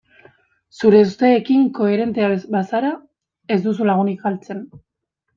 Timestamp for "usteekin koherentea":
1.07-2.29